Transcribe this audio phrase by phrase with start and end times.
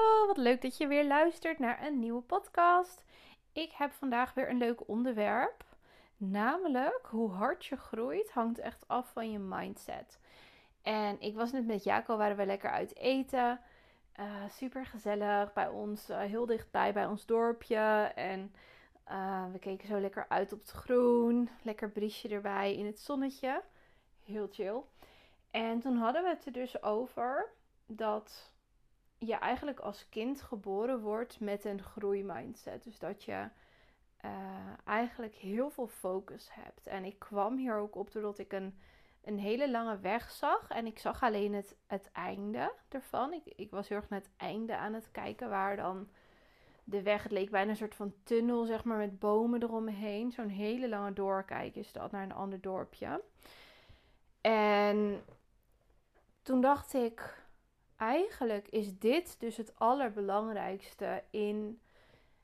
[0.00, 3.04] Oh, wat leuk dat je weer luistert naar een nieuwe podcast.
[3.52, 5.64] Ik heb vandaag weer een leuk onderwerp.
[6.16, 10.18] Namelijk, hoe hard je groeit hangt echt af van je mindset.
[10.82, 13.60] En ik was net met Jaco, waren we lekker uit eten.
[14.20, 18.12] Uh, super gezellig bij ons, uh, heel dichtbij bij ons dorpje.
[18.14, 18.54] En
[19.10, 21.48] uh, we keken zo lekker uit op het groen.
[21.62, 23.62] Lekker briesje erbij in het zonnetje.
[24.24, 24.80] Heel chill.
[25.50, 27.52] En toen hadden we het er dus over
[27.86, 28.52] dat
[29.26, 32.84] je eigenlijk als kind geboren wordt met een groeimindset.
[32.84, 33.48] Dus dat je
[34.24, 34.30] uh,
[34.84, 36.86] eigenlijk heel veel focus hebt.
[36.86, 38.78] En ik kwam hier ook op doordat ik een,
[39.24, 40.68] een hele lange weg zag.
[40.68, 43.32] En ik zag alleen het, het einde ervan.
[43.32, 46.08] Ik, ik was heel erg naar het einde aan het kijken waar dan
[46.84, 47.28] de weg.
[47.28, 50.32] Leek bijna een soort van tunnel, zeg maar, met bomen eromheen.
[50.32, 53.22] Zo'n hele lange doorkijk is dat naar een ander dorpje.
[54.40, 55.24] En
[56.42, 57.43] toen dacht ik,
[58.04, 61.80] eigenlijk is dit dus het allerbelangrijkste in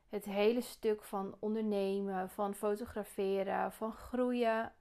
[0.09, 4.73] het hele stuk van ondernemen, van fotograferen, van groeien,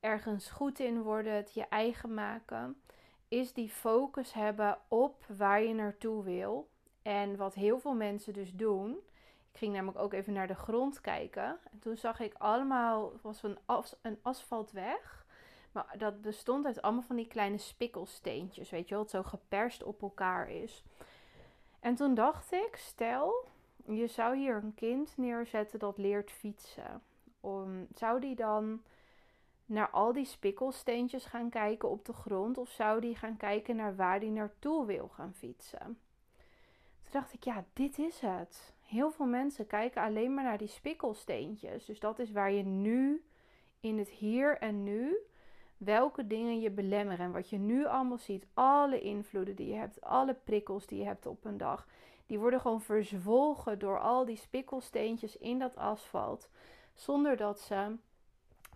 [0.00, 2.82] ergens goed in worden, het je eigen maken,
[3.28, 6.68] is die focus hebben op waar je naartoe wil.
[7.02, 8.90] En wat heel veel mensen dus doen.
[9.52, 11.58] Ik ging namelijk ook even naar de grond kijken.
[11.72, 13.58] En toen zag ik allemaal, was een,
[14.02, 15.21] een asfaltweg.
[15.72, 19.82] Maar dat bestond uit allemaal van die kleine spikkelsteentjes, weet je wel, het zo geperst
[19.82, 20.84] op elkaar is.
[21.80, 23.48] En toen dacht ik, stel,
[23.84, 27.02] je zou hier een kind neerzetten dat leert fietsen.
[27.94, 28.82] Zou die dan
[29.66, 32.58] naar al die spikkelsteentjes gaan kijken op de grond?
[32.58, 35.98] Of zou die gaan kijken naar waar die naartoe wil gaan fietsen?
[37.02, 38.74] Toen dacht ik, ja, dit is het.
[38.82, 41.84] Heel veel mensen kijken alleen maar naar die spikkelsteentjes.
[41.84, 43.24] Dus dat is waar je nu,
[43.80, 45.16] in het hier en nu,
[45.84, 47.26] welke dingen je belemmeren.
[47.26, 51.04] En wat je nu allemaal ziet, alle invloeden die je hebt, alle prikkels die je
[51.04, 51.86] hebt op een dag,
[52.26, 56.48] die worden gewoon verzwolgen door al die spikkelsteentjes in dat asfalt.
[56.94, 57.96] Zonder dat ze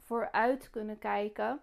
[0.01, 1.61] vooruit kunnen kijken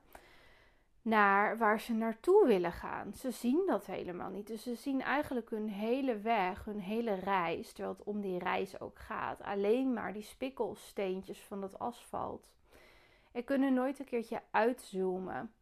[1.02, 3.14] naar waar ze naartoe willen gaan.
[3.14, 4.48] Ze zien dat helemaal niet.
[4.48, 8.80] Dus ze zien eigenlijk hun hele weg, hun hele reis, terwijl het om die reis
[8.80, 9.42] ook gaat.
[9.42, 12.48] Alleen maar die spikkelsteentjes van dat asfalt
[13.34, 15.54] en kunnen nooit een keertje uitzoomen.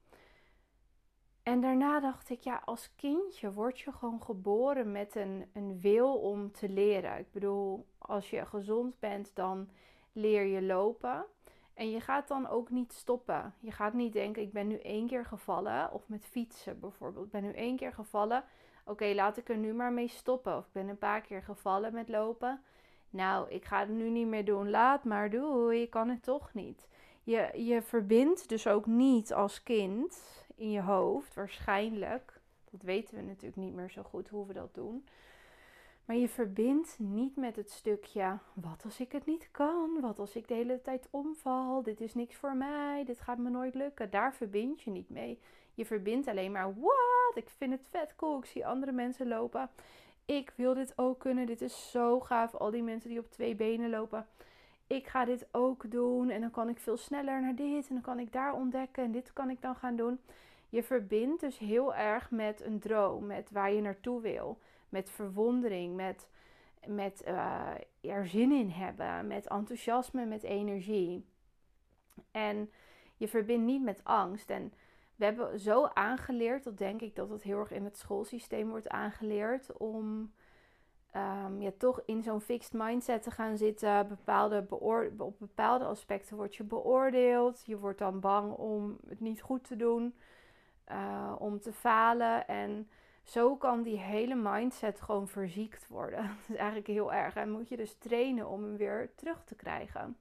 [1.44, 6.16] En daarna dacht ik, ja, als kindje word je gewoon geboren met een, een wil
[6.16, 7.18] om te leren.
[7.18, 9.70] Ik bedoel, als je gezond bent, dan
[10.12, 11.26] leer je lopen.
[11.74, 13.54] En je gaat dan ook niet stoppen.
[13.60, 15.92] Je gaat niet denken, ik ben nu één keer gevallen.
[15.92, 17.26] Of met fietsen bijvoorbeeld.
[17.26, 18.44] Ik ben nu één keer gevallen.
[18.86, 20.58] Oké, laat ik er nu maar mee stoppen.
[20.58, 22.62] Of ik ben een paar keer gevallen met lopen.
[23.10, 24.70] Nou, ik ga het nu niet meer doen.
[24.70, 25.80] Laat maar, doei.
[25.80, 26.88] Je kan het toch niet.
[27.24, 30.22] Je, je verbindt dus ook niet als kind
[30.56, 32.40] in je hoofd, waarschijnlijk.
[32.72, 35.06] Dat weten we natuurlijk niet meer zo goed hoe we dat doen.
[36.06, 40.02] Maar je verbindt niet met het stukje: wat als ik het niet kan?
[40.02, 41.84] Wat als ik de hele tijd omval?
[41.84, 43.04] Dit is niks voor mij.
[43.06, 44.10] Dit gaat me nooit lukken.
[44.10, 45.40] Daar verbind je niet mee.
[45.74, 47.36] Je verbindt alleen maar: wat?
[47.36, 48.38] Ik vind het vet cool.
[48.38, 49.70] Ik zie andere mensen lopen.
[50.26, 51.46] Ik wil dit ook kunnen.
[51.46, 52.56] Dit is zo gaaf.
[52.56, 54.28] Al die mensen die op twee benen lopen
[54.92, 58.04] ik ga dit ook doen en dan kan ik veel sneller naar dit en dan
[58.04, 60.20] kan ik daar ontdekken en dit kan ik dan gaan doen.
[60.70, 64.60] Je verbindt dus heel erg met een droom, met waar je naartoe wil,
[64.90, 66.28] met verwondering, met,
[66.88, 67.70] met uh,
[68.02, 71.26] er zin in hebben, met enthousiasme, met energie.
[72.32, 72.72] En
[73.18, 74.50] je verbindt niet met angst.
[74.50, 74.74] En
[75.16, 78.90] we hebben zo aangeleerd, dat denk ik dat het heel erg in het schoolsysteem wordt
[78.90, 80.32] aangeleerd, om
[81.16, 84.08] um, ja, toch in zo'n fixed mindset te gaan zitten.
[84.08, 84.66] Bepaalde
[85.18, 87.64] op bepaalde aspecten word je beoordeeld.
[87.66, 90.16] Je wordt dan bang om het niet goed te doen,
[90.92, 92.48] uh, om te falen.
[92.48, 92.90] En
[93.24, 96.24] zo kan die hele mindset gewoon verziekt worden.
[96.28, 97.36] Dat is eigenlijk heel erg.
[97.36, 100.18] En moet je dus trainen om hem weer terug te krijgen.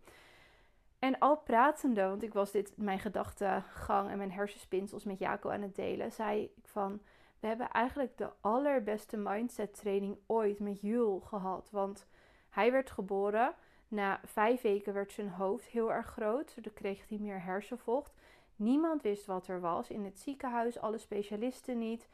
[0.99, 5.63] En al pratende, want ik was dit mijn gedachtegang en mijn hersenspinsels met Jaco aan
[5.63, 7.01] het delen, zei ik van
[7.41, 11.69] we hebben eigenlijk de allerbeste mindset training ooit met Jul gehad.
[11.71, 12.07] Want
[12.49, 13.55] hij werd geboren.
[13.89, 16.55] Na vijf weken werd zijn hoofd heel erg groot.
[16.63, 18.15] Dan kreeg hij meer hersenvocht.
[18.57, 19.91] Niemand wist wat er was.
[19.91, 22.09] In het ziekenhuis, alle specialisten niet.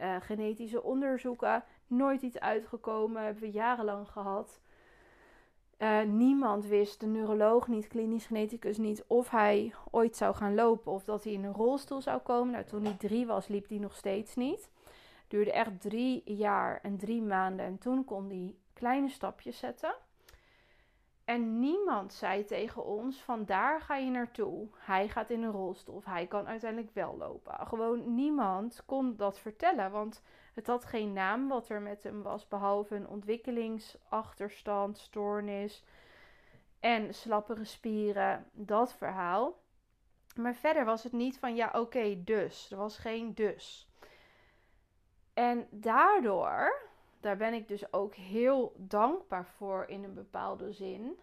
[0.00, 3.22] Uh, genetische onderzoeken, nooit iets uitgekomen.
[3.22, 4.60] Hebben we jarenlang gehad.
[5.78, 10.92] Uh, niemand wist, de neuroloog niet, klinisch geneticus niet, of hij ooit zou gaan lopen
[10.92, 12.52] of dat hij in een rolstoel zou komen.
[12.52, 14.70] Nou, toen hij drie was, liep hij nog steeds niet.
[15.28, 19.94] Duurde echt drie jaar en drie maanden en toen kon hij kleine stapjes zetten.
[21.24, 24.68] En niemand zei tegen ons: van daar ga je naartoe.
[24.76, 27.66] Hij gaat in een rolstoel of hij kan uiteindelijk wel lopen.
[27.66, 30.22] Gewoon niemand kon dat vertellen, want
[30.58, 35.84] Het had geen naam wat er met hem was, behalve een ontwikkelingsachterstand, stoornis
[36.80, 39.58] en slappere spieren, dat verhaal.
[40.34, 42.70] Maar verder was het niet van ja, oké, dus.
[42.70, 43.88] Er was geen dus.
[45.34, 46.88] En daardoor,
[47.20, 51.18] daar ben ik dus ook heel dankbaar voor in een bepaalde zin,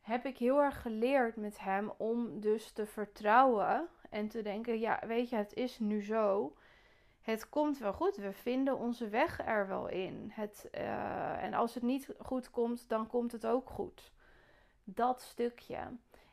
[0.00, 5.02] heb ik heel erg geleerd met hem om dus te vertrouwen en te denken, ja,
[5.06, 6.54] weet je, het is nu zo.
[7.20, 8.16] Het komt wel goed.
[8.16, 10.30] We vinden onze weg er wel in.
[10.32, 14.12] Het, uh, en als het niet goed komt, dan komt het ook goed.
[14.84, 15.78] Dat stukje.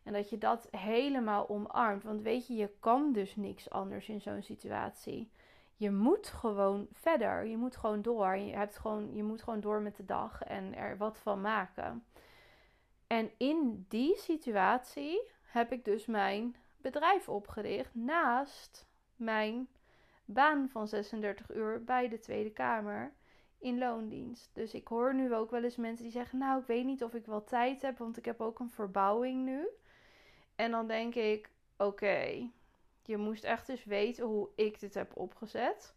[0.04, 2.04] En dat je dat helemaal omarmt.
[2.04, 5.32] Want weet je, je kan dus niks anders in zo'n situatie.
[5.76, 7.46] Je moet gewoon verder.
[7.46, 8.36] Je moet gewoon door.
[8.36, 12.06] Je, hebt gewoon, je moet gewoon door met de dag en er wat van maken.
[13.08, 19.68] En in die situatie heb ik dus mijn bedrijf opgericht naast mijn
[20.28, 23.14] baan van 36 uur bij de Tweede Kamer
[23.58, 24.50] in loondienst.
[24.54, 27.14] Dus ik hoor nu ook wel eens mensen die zeggen: Nou, ik weet niet of
[27.14, 29.68] ik wel tijd heb, want ik heb ook een verbouwing nu.
[30.56, 32.50] En dan denk ik: Oké,
[33.04, 35.96] je moest echt eens weten hoe ik dit heb opgezet.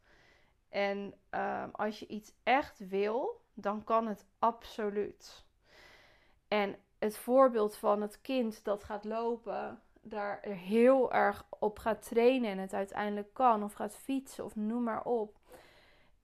[0.68, 5.44] En ehm, als je iets echt wil, dan kan het absoluut.
[6.48, 12.50] En het voorbeeld van het kind dat gaat lopen, daar heel erg op gaat trainen
[12.50, 15.36] en het uiteindelijk kan, of gaat fietsen of noem maar op.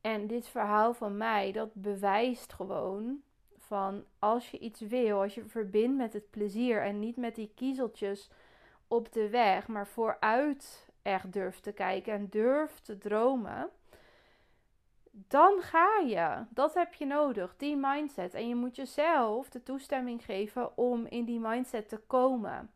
[0.00, 3.22] En dit verhaal van mij, dat bewijst gewoon
[3.58, 7.52] van als je iets wil, als je verbindt met het plezier en niet met die
[7.54, 8.30] kiezeltjes
[8.88, 13.70] op de weg, maar vooruit echt durft te kijken en durft te dromen,
[15.10, 16.44] dan ga je.
[16.48, 18.34] Dat heb je nodig, die mindset.
[18.34, 22.70] En je moet jezelf de toestemming geven om in die mindset te komen.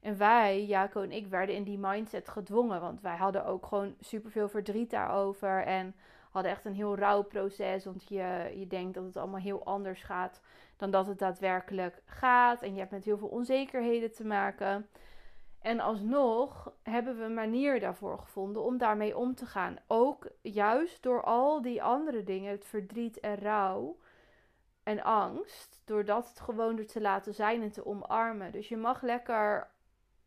[0.00, 2.80] En wij, Jaco en ik, werden in die mindset gedwongen.
[2.80, 5.64] Want wij hadden ook gewoon superveel verdriet daarover.
[5.64, 5.94] En
[6.30, 7.84] hadden echt een heel rauw proces.
[7.84, 10.40] Want je, je denkt dat het allemaal heel anders gaat
[10.76, 12.62] dan dat het daadwerkelijk gaat.
[12.62, 14.88] En je hebt met heel veel onzekerheden te maken.
[15.60, 19.76] En alsnog hebben we een manier daarvoor gevonden om daarmee om te gaan.
[19.86, 23.98] Ook juist door al die andere dingen, het verdriet en rouw
[24.82, 28.52] en angst, door dat gewoon er te laten zijn en te omarmen.
[28.52, 29.70] Dus je mag lekker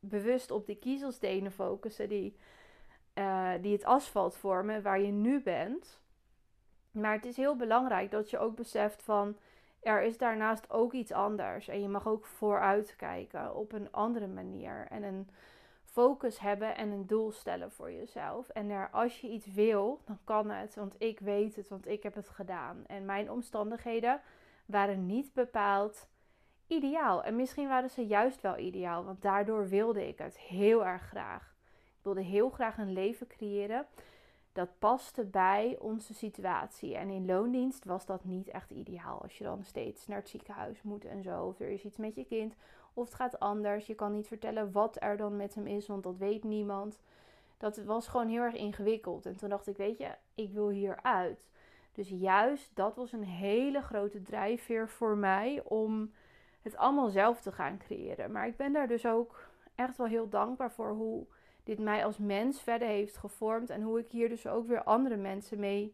[0.04, 2.38] bewust op die kiezelstenen focussen die,
[3.14, 6.02] uh, die het asfalt vormen waar je nu bent.
[6.92, 9.38] Maar het is heel belangrijk dat je ook beseft van
[9.84, 11.68] er is daarnaast ook iets anders.
[11.68, 14.88] En je mag ook vooruit kijken op een andere manier.
[14.90, 15.30] En een
[15.84, 18.50] focus hebben en een doel stellen voor jezelf.
[18.50, 20.76] En er, als je iets wil, dan kan het.
[20.76, 22.84] Want ik weet het, want ik heb het gedaan.
[22.88, 24.22] En mijn omstandigheden
[24.66, 26.08] waren niet bepaald
[26.68, 27.24] ideaal.
[27.24, 31.56] En misschien waren ze juist wel ideaal, want daardoor wilde ik het heel erg graag.
[31.98, 33.86] Ik wilde heel graag een leven creëren
[34.54, 36.96] dat paste bij onze situatie.
[36.96, 39.22] En in loondienst was dat niet echt ideaal.
[39.22, 41.44] Als je dan steeds naar het ziekenhuis moet en zo.
[41.44, 42.56] Of er is iets met je kind.
[42.94, 43.88] Of het gaat anders.
[43.88, 47.00] Je kan niet vertellen wat er dan met hem is, want dat weet niemand.
[47.58, 49.26] Dat was gewoon heel erg ingewikkeld.
[49.26, 51.48] En toen dacht ik, weet je, ik wil hieruit.
[51.92, 56.12] Dus juist dat was een hele grote drijfveer voor mij om
[56.64, 58.32] het allemaal zelf te gaan creëren.
[58.32, 61.26] Maar ik ben daar dus ook echt wel heel dankbaar voor hoe
[61.64, 63.70] dit mij als mens verder heeft gevormd.
[63.70, 65.94] En hoe ik hier dus ook weer andere mensen mee,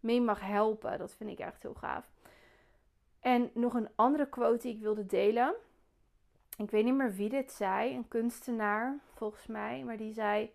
[0.00, 0.98] mee mag helpen.
[0.98, 2.10] Dat vind ik echt heel gaaf.
[3.20, 5.54] En nog een andere quote die ik wilde delen.
[6.56, 7.94] Ik weet niet meer wie dit zei.
[7.94, 9.84] Een kunstenaar, volgens mij.
[9.84, 10.52] Maar die zei: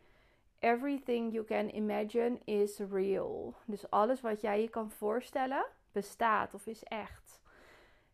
[0.59, 3.53] Everything you can imagine is real.
[3.65, 7.40] Dus alles wat jij je kan voorstellen, bestaat of is echt.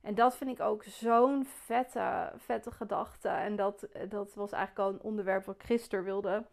[0.07, 3.27] En dat vind ik ook zo'n vette, vette gedachte.
[3.27, 6.43] En dat, dat was eigenlijk al een onderwerp wat Christer wilde,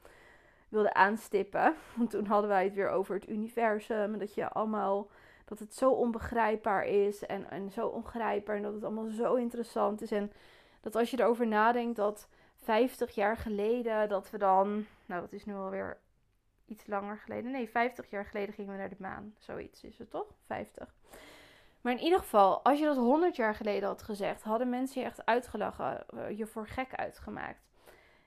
[0.69, 1.75] wilde aanstippen.
[1.97, 4.19] Want toen hadden wij het weer over het universum.
[4.19, 5.11] Dat je allemaal.
[5.45, 8.57] Dat het zo onbegrijpbaar is en, en zo ongrijpbaar.
[8.57, 10.13] En dat het allemaal zo interessant is.
[10.13, 10.33] En
[10.81, 12.29] dat als je erover nadenkt dat
[12.63, 14.87] 50 jaar geleden dat we dan.
[15.07, 15.99] Nou, dat is nu alweer
[16.67, 17.51] iets langer geleden.
[17.51, 19.35] Nee, 50 jaar geleden gingen we naar de maan.
[19.39, 20.27] Zoiets is het toch?
[20.47, 20.95] 50.
[21.85, 25.07] Maar in ieder geval, als je dat 100 jaar geleden had gezegd, hadden mensen je
[25.07, 27.67] echt uitgelachen, eh, je voor gek uitgemaakt.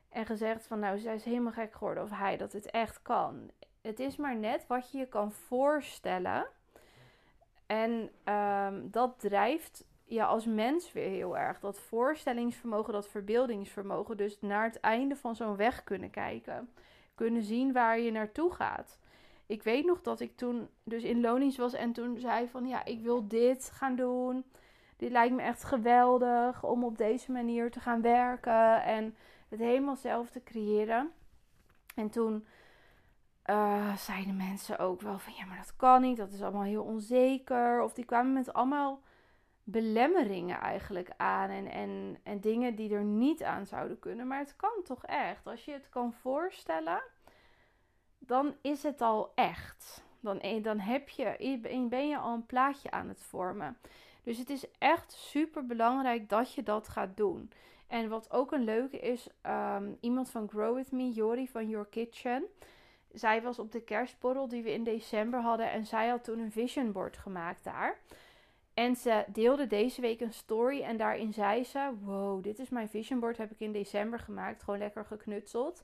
[0.09, 3.51] En gezegd van nou, zij is helemaal gek geworden of hij dat het echt kan.
[3.81, 6.47] Het is maar net wat je je kan voorstellen.
[7.65, 11.59] En um, dat drijft ja, als mens weer heel erg.
[11.59, 14.17] Dat voorstellingsvermogen, dat verbeeldingsvermogen.
[14.17, 16.69] Dus naar het einde van zo'n weg kunnen kijken.
[17.15, 18.99] Kunnen zien waar je naartoe gaat
[19.47, 22.85] ik weet nog dat ik toen dus in Lonings was en toen zei van ja,
[22.85, 24.45] ik wil dit gaan doen.
[24.97, 29.15] Dit lijkt me echt geweldig om op deze manier te gaan werken en
[29.49, 31.11] het helemaal zelf te creëren.
[31.95, 32.47] En toen
[33.45, 36.83] uh, zeiden mensen ook wel van ja, maar dat kan niet, dat is allemaal heel
[36.83, 37.81] onzeker.
[37.81, 39.01] Of die kwamen met allemaal
[39.63, 44.27] belemmeringen eigenlijk aan en, en, en dingen die er niet aan zouden kunnen.
[44.27, 45.47] Maar het kan toch echt.
[45.47, 47.01] Als je het kan voorstellen,
[48.19, 50.05] dan is het al echt.
[50.19, 51.57] Dan, eh, dan heb je,
[51.89, 53.77] ben je al een plaatje aan het vormen.
[54.23, 57.51] Dus het is echt super belangrijk dat je dat gaat doen.
[57.87, 59.27] En wat ook een leuke is,
[59.75, 62.45] um, iemand van Grow With Me, Jori van Your Kitchen.
[63.11, 66.51] Zij was op de kerstborrel die we in december hadden en zij had toen een
[66.51, 67.99] vision board gemaakt daar.
[68.73, 72.89] En ze deelde deze week een story en daarin zei ze: Wow, dit is mijn
[72.89, 75.83] vision board, heb ik in december gemaakt, gewoon lekker geknutseld.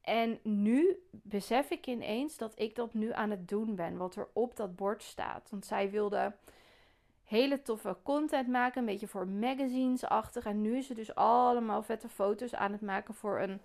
[0.00, 4.28] En nu besef ik ineens dat ik dat nu aan het doen ben, wat er
[4.32, 5.50] op dat bord staat.
[5.50, 6.34] Want zij wilde
[7.24, 10.44] hele toffe content maken, een beetje voor magazines-achtig.
[10.44, 13.60] En nu is ze dus allemaal vette foto's aan het maken voor een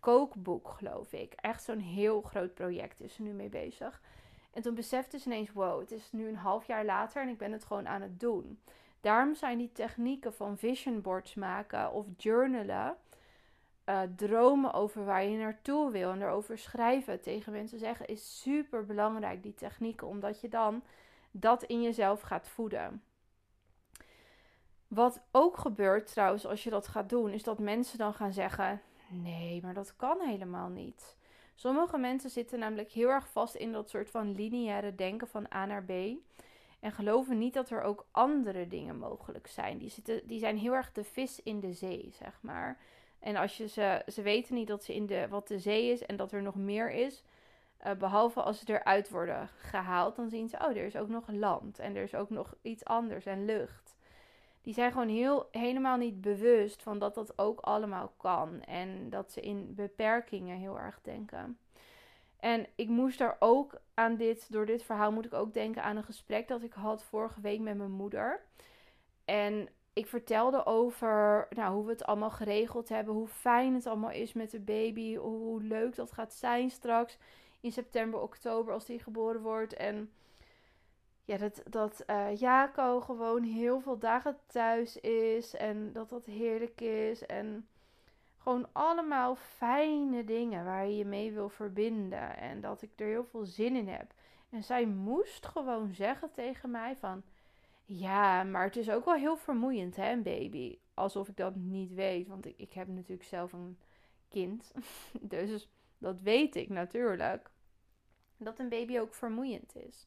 [0.00, 1.32] kookboek, geloof ik.
[1.32, 4.00] Echt zo'n heel groot project is ze nu mee bezig.
[4.52, 7.38] En toen besefte ze ineens, wow, het is nu een half jaar later en ik
[7.38, 8.58] ben het gewoon aan het doen.
[9.00, 12.96] Daarom zijn die technieken van vision boards maken of journalen,
[13.86, 18.86] uh, dromen over waar je naartoe wil en erover schrijven, tegen mensen zeggen, is super
[18.86, 20.82] belangrijk, die technieken, omdat je dan
[21.30, 23.02] dat in jezelf gaat voeden.
[24.88, 28.82] Wat ook gebeurt trouwens als je dat gaat doen, is dat mensen dan gaan zeggen:
[29.08, 31.16] nee, maar dat kan helemaal niet.
[31.54, 35.66] Sommige mensen zitten namelijk heel erg vast in dat soort van lineaire denken van A
[35.66, 35.90] naar B.
[36.80, 39.78] En geloven niet dat er ook andere dingen mogelijk zijn.
[39.78, 42.78] Die, zitten, die zijn heel erg de vis in de zee, zeg maar.
[43.24, 46.16] En als ze, ze weten niet dat ze in de, wat de zee is en
[46.16, 47.22] dat er nog meer is.
[47.86, 51.28] Uh, behalve als ze eruit worden gehaald, dan zien ze, oh, er is ook nog
[51.28, 51.78] land.
[51.78, 53.96] En er is ook nog iets anders en lucht.
[54.62, 58.62] Die zijn gewoon heel, helemaal niet bewust van dat dat ook allemaal kan.
[58.62, 61.58] En dat ze in beperkingen heel erg denken.
[62.40, 65.96] En ik moest daar ook aan dit, door dit verhaal moet ik ook denken aan
[65.96, 68.40] een gesprek dat ik had vorige week met mijn moeder.
[69.24, 74.10] En ik vertelde over nou, hoe we het allemaal geregeld hebben, hoe fijn het allemaal
[74.10, 77.18] is met de baby, hoe leuk dat gaat zijn straks
[77.60, 79.74] in september, oktober als die geboren wordt.
[79.74, 80.12] En
[81.24, 86.80] ja, dat, dat uh, Jaco gewoon heel veel dagen thuis is en dat dat heerlijk
[86.80, 87.26] is.
[87.26, 87.68] En
[88.38, 92.36] gewoon allemaal fijne dingen waar je je mee wil verbinden.
[92.36, 94.12] En dat ik er heel veel zin in heb.
[94.50, 97.22] En zij moest gewoon zeggen tegen mij van...
[97.84, 100.78] Ja, maar het is ook wel heel vermoeiend, hè, een baby.
[100.94, 103.78] Alsof ik dat niet weet, want ik, ik heb natuurlijk zelf een
[104.28, 104.72] kind.
[105.20, 107.50] dus dat weet ik natuurlijk
[108.36, 110.06] dat een baby ook vermoeiend is.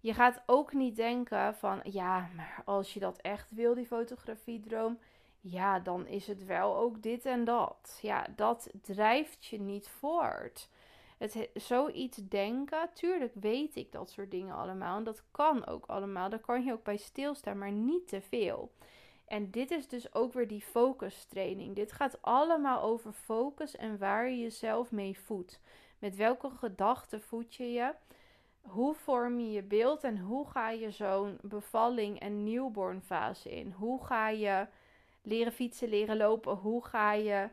[0.00, 4.98] Je gaat ook niet denken van ja, maar als je dat echt wil, die fotografiedroom,
[5.40, 7.98] ja, dan is het wel ook dit en dat.
[8.02, 10.68] Ja, dat drijft je niet voort.
[11.18, 14.96] Het, zoiets denken, tuurlijk weet ik dat soort dingen allemaal.
[14.96, 16.28] En dat kan ook allemaal.
[16.28, 18.72] Daar kan je ook bij stilstaan, maar niet te veel.
[19.26, 21.76] En dit is dus ook weer die focus training.
[21.76, 25.60] Dit gaat allemaal over focus en waar je jezelf mee voedt.
[25.98, 27.94] Met welke gedachten voed je je?
[28.60, 33.70] Hoe vorm je je beeld en hoe ga je zo'n bevalling en newborn fase in?
[33.70, 34.66] Hoe ga je
[35.22, 36.54] leren fietsen, leren lopen?
[36.54, 37.48] Hoe ga je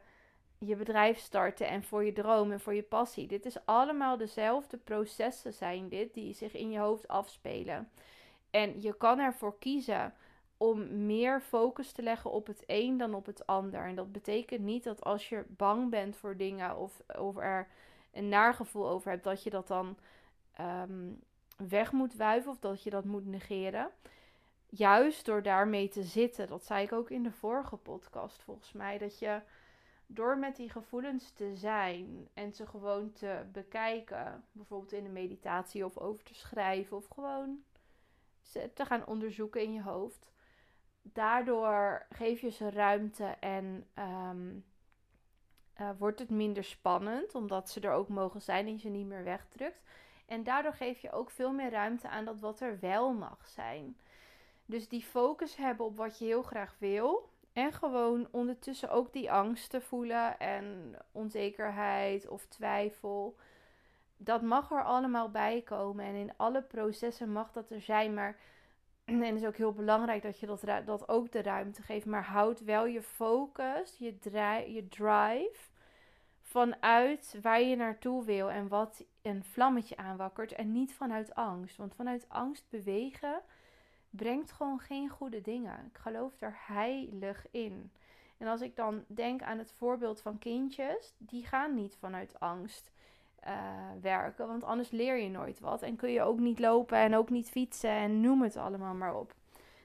[0.65, 3.27] je bedrijf starten en voor je droom en voor je passie?
[3.27, 7.89] Dit is allemaal dezelfde processen zijn dit die zich in je hoofd afspelen.
[8.49, 10.13] En je kan ervoor kiezen
[10.57, 13.85] om meer focus te leggen op het een dan op het ander.
[13.85, 17.67] En dat betekent niet dat als je bang bent voor dingen of, of er
[18.11, 19.97] een naargevoel over hebt, dat je dat dan
[20.53, 21.11] ehm,
[21.57, 23.89] weg moet wuiven of dat je dat moet negeren.
[24.69, 28.97] Juist door daarmee te zitten, dat zei ik ook in de vorige podcast volgens mij,
[28.97, 29.41] dat je
[30.05, 35.85] door met die gevoelens te zijn en ze gewoon te bekijken, bijvoorbeeld in een meditatie
[35.85, 37.63] of over te schrijven of gewoon
[38.73, 40.31] te gaan onderzoeken in je hoofd.
[41.01, 44.55] Daardoor geef je ze ruimte en ehm,
[45.81, 49.07] uh, wordt het minder spannend, omdat ze er ook mogen zijn en je ze niet
[49.07, 49.81] meer wegdrukt.
[50.25, 53.97] En daardoor geef je ook veel meer ruimte aan dat wat er wel mag zijn.
[54.65, 57.32] Dus die focus hebben op wat je heel graag wil.
[57.53, 63.35] En gewoon ondertussen ook die angsten voelen en onzekerheid of twijfel.
[64.17, 66.05] Dat mag er allemaal bij komen.
[66.05, 68.13] En in alle processen mag dat er zijn.
[68.13, 68.37] Maar
[69.05, 72.05] en het is ook heel belangrijk dat je dat, dat ook de ruimte geeft.
[72.05, 74.17] Maar houd wel je focus, je,
[74.73, 75.71] je drive
[76.41, 80.51] vanuit waar je naartoe wil en wat een vlammetje aanwakkert.
[80.51, 81.77] En niet vanuit angst.
[81.77, 83.41] Want vanuit angst bewegen
[84.15, 85.85] brengt gewoon geen goede dingen.
[85.93, 87.91] Ik geloof er heilig in.
[88.37, 92.91] En als ik dan denk aan het voorbeeld van kindjes, die gaan niet vanuit angst.
[93.43, 93.53] eh,
[94.01, 94.47] werken.
[94.47, 95.81] Want anders leer je nooit wat.
[95.81, 99.15] En kun je ook niet lopen en ook niet fietsen en noem het allemaal maar
[99.15, 99.33] op.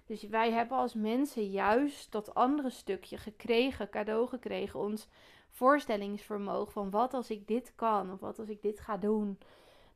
[0.07, 4.81] Dus wij hebben als mensen juist dat andere stukje gekregen, cadeau gekregen.
[4.81, 5.09] Ons
[5.51, 9.39] voorstellingsvermogen van wat als ik dit kan of wat als ik dit ga doen.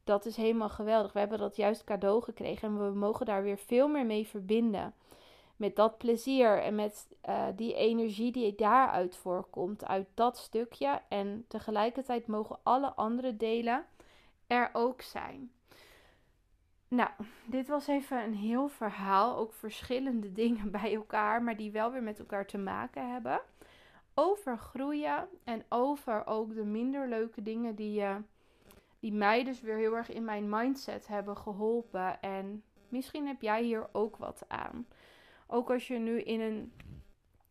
[0.05, 1.13] Dat is helemaal geweldig.
[1.13, 4.95] We hebben dat juist cadeau gekregen en we mogen daar weer veel meer mee verbinden.
[5.57, 11.01] Met dat plezier en met uh, die energie die daaruit voorkomt, uit dat stukje.
[11.09, 13.85] En tegelijkertijd mogen alle andere delen
[14.47, 15.51] er ook zijn.
[16.89, 17.11] Nou,
[17.47, 19.37] dit was even een heel verhaal.
[19.37, 23.41] Ook verschillende dingen bij elkaar, maar die wel weer met elkaar te maken hebben.
[24.15, 28.17] Over groeien en over ook de minder leuke dingen die, uh,
[29.03, 32.21] die mij dus weer heel erg in mijn mindset hebben geholpen.
[32.21, 34.87] En misschien heb jij hier ook wat aan.
[35.47, 36.73] Ook als je nu in een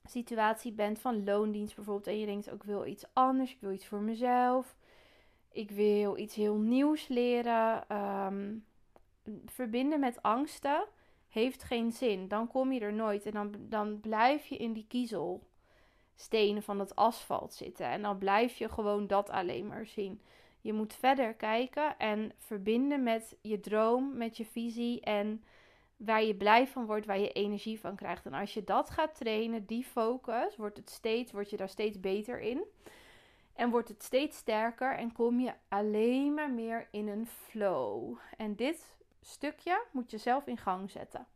[0.04, 3.86] situatie bent van loondienst bijvoorbeeld en je denkt ook wil iets anders, ik wil iets
[3.86, 4.76] voor mezelf,
[5.52, 7.88] ik wil iets heel nieuws leren.
[7.88, 8.56] Ehm,
[9.46, 10.86] verbinden met angsten
[11.28, 12.28] heeft geen zin.
[12.28, 16.96] Dan kom je er nooit en dan, dan blijf je in die kiezelstenen van het
[16.96, 20.22] asfalt zitten en dan blijf je gewoon dat alleen maar zien.
[20.62, 25.44] Je moet verder kijken en verbinden met je droom, met je visie en
[25.98, 28.26] waar je blij van wordt, waar je energie van krijgt.
[28.26, 32.00] En als je dat gaat trainen, die focus, wordt, het steeds, word je daar steeds
[32.00, 32.64] beter in.
[33.54, 38.18] En wordt het steeds sterker en kom je alleen maar meer in een flow.
[38.38, 41.28] En dit stukje moet je zelf in gang zetten.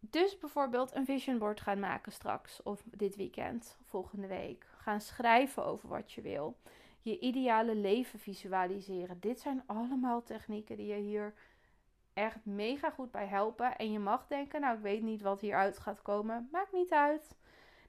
[0.00, 4.66] Dus bijvoorbeeld een vision board gaan maken straks of dit weekend, volgende week.
[4.76, 6.56] Gaan schrijven over wat je wil.
[7.06, 9.20] Je ideale leven visualiseren.
[9.20, 11.34] Dit zijn allemaal technieken die je hier
[12.12, 13.76] echt mega goed bij helpen.
[13.76, 16.48] En je mag denken, nou ik weet niet wat hieruit gaat komen.
[16.52, 17.36] Maakt niet uit.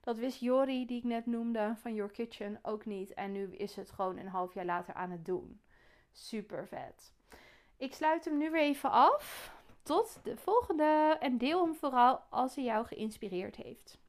[0.01, 3.13] Dat wist Jori, die ik net noemde, van Your Kitchen ook niet.
[3.13, 5.61] En nu is het gewoon een half jaar later aan het doen.
[6.11, 7.13] Super vet.
[7.77, 9.55] Ik sluit hem nu weer even af.
[9.83, 11.17] Tot de volgende.
[11.19, 13.99] En deel hem vooral als hij jou geïnspireerd heeft.